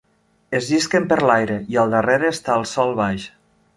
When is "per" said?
1.11-1.19